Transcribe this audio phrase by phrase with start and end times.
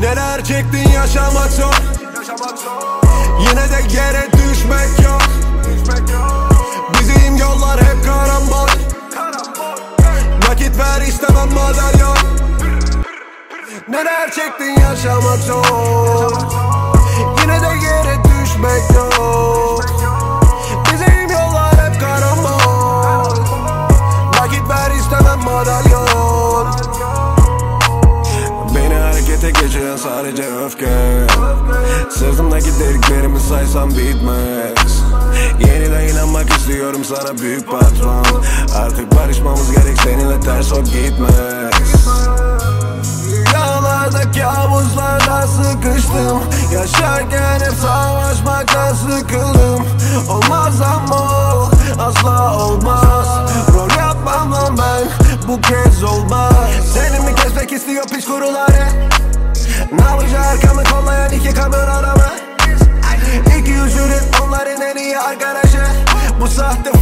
[0.00, 1.74] Neler çektin yaşamak zor.
[3.40, 5.22] Yine de yere düşmek yok.
[7.00, 8.68] Bizim yollar hep karambol.
[10.48, 12.18] Nakit ver istemem madalyon.
[13.88, 16.32] Neler çektin yaşamak zor.
[17.42, 19.07] Yine de yere düşmek yok
[32.68, 35.02] Sırtımdaki deliklerimi saysam bitmez.
[35.60, 38.42] Yeniden inanmak istiyorum sana büyük patron.
[38.76, 42.06] Artık barışmamız gerek seninle ters o gitmez.
[43.30, 46.40] Rüyalarda kabuslarda sıkıştım.
[46.72, 49.86] Yaşarken hep savaşmaktan sıkıldım.
[50.30, 53.52] Olmaz ama ol, asla olmaz.
[53.74, 55.08] Rol yapmam lan ben
[55.48, 56.54] bu kez olmaz.
[56.94, 59.08] Seni mi kesmek istiyor piç kuruları?
[59.92, 61.32] Ne yapacak arkamı kollayan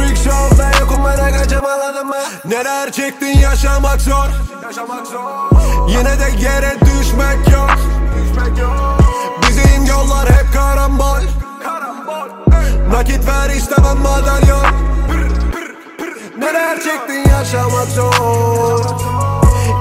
[0.00, 2.16] freak show'da yokum ben kaçım anladın mı?
[2.44, 4.28] Neler çektin yaşamak zor.
[4.62, 5.88] Yaşamak zor.
[5.88, 7.78] Yine de yere düşmek yok.
[9.48, 11.20] Bizim yollar hep karambol.
[12.92, 14.66] Nakit ver istemem madalyon.
[16.38, 18.84] Neler çektin yaşamak zor.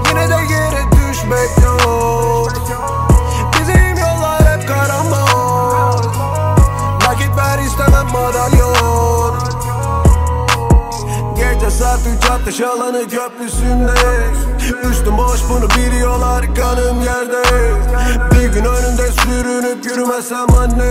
[0.09, 2.39] Yine de yere düşmek yok
[12.00, 13.94] Gece saat üç atış alanı köprüsünde
[14.89, 17.44] Üstüm boş bunu biliyorlar kanım yerde.
[18.31, 20.89] Bir gün önünde sürünüp yürümesem anne.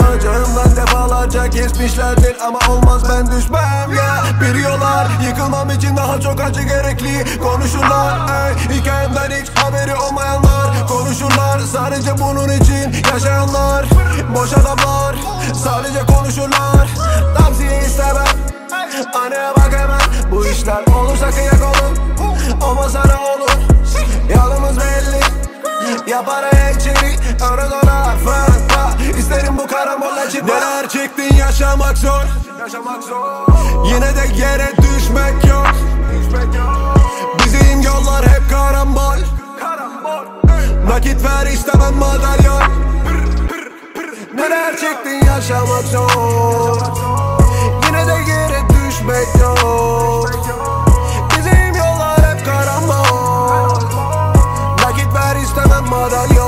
[0.00, 4.22] Bacağımdan defalarca kesmişlerdir ama olmaz ben düşmem ya.
[4.40, 8.78] Biliyorlar yıkılmam için daha çok acı gerekli Konuşurlar ey.
[8.78, 11.60] Hikayemden hiç haberi olmayanlar Konuşurlar.
[11.72, 13.86] Sadece bunun için yaşayanlar
[14.34, 15.16] Boş adamlar.
[15.64, 16.88] Sadece konuşurlar.
[17.38, 18.50] Tavsiye istemem.
[19.14, 19.99] Anneye bak hemen
[20.60, 21.96] işler olursa kıyak olun
[22.62, 23.50] Olmasa ne olur.
[24.36, 25.20] Yolumuz belli.
[26.10, 32.24] Yapar ekçeri Euro dolar fanta İsterim bu karambolla cidden Neler çektin yaşamak zor.
[32.60, 33.46] Yaşamak zor.
[33.84, 35.74] Yine de yere düşmek yok.
[37.44, 39.18] Bizim yollar hep karambol.
[40.88, 42.62] Nakit ver istemem madalyon.
[44.34, 46.80] Neler çektin yaşamak zor.
[47.86, 50.09] Yine de yere düşmek yok
[56.10, 56.39] that you